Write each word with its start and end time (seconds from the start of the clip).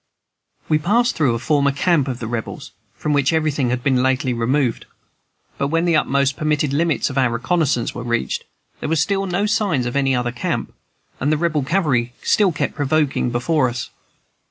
We 0.67 0.79
passed 0.79 1.15
through 1.15 1.35
a 1.35 1.37
former 1.37 1.71
camp 1.71 2.07
of 2.07 2.17
the 2.17 2.25
Rebels, 2.25 2.71
from 2.95 3.13
which 3.13 3.31
everything 3.31 3.69
had 3.69 3.83
been 3.83 4.01
lately 4.01 4.33
removed; 4.33 4.87
but 5.59 5.67
when 5.67 5.85
the 5.85 5.95
utmost 5.95 6.35
permitted 6.35 6.73
limits 6.73 7.11
of 7.11 7.19
our 7.19 7.29
reconnoissance 7.29 7.93
were 7.93 8.01
reached, 8.01 8.43
there 8.79 8.89
were 8.89 8.95
still 8.95 9.27
no 9.27 9.45
signs 9.45 9.85
of 9.85 9.95
any 9.95 10.15
other 10.15 10.31
camp, 10.31 10.73
and 11.19 11.31
the 11.31 11.37
Rebel 11.37 11.61
cavalry 11.61 12.13
still 12.23 12.51
kept 12.51 12.73
provokingly 12.73 13.29
before 13.29 13.69
us. 13.69 13.91